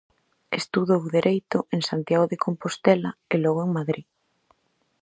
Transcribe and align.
Estudou 0.59 1.01
dereito 1.17 1.57
en 1.75 1.81
Santiago 1.89 2.25
de 2.31 2.41
Compostela 2.45 3.09
e 3.33 3.35
logo 3.43 3.59
en 3.63 3.71
Madrid. 3.77 4.07